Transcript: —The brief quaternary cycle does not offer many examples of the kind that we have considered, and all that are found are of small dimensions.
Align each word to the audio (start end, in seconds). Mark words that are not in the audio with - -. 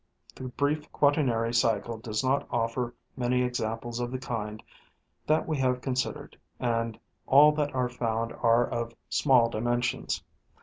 —The 0.35 0.47
brief 0.47 0.91
quaternary 0.91 1.53
cycle 1.53 1.99
does 1.99 2.23
not 2.23 2.47
offer 2.49 2.95
many 3.15 3.43
examples 3.43 3.99
of 3.99 4.09
the 4.09 4.17
kind 4.17 4.63
that 5.27 5.47
we 5.47 5.57
have 5.57 5.79
considered, 5.79 6.35
and 6.59 6.97
all 7.27 7.51
that 7.51 7.75
are 7.75 7.87
found 7.89 8.31
are 8.41 8.65
of 8.67 8.95
small 9.09 9.47
dimensions. 9.47 10.23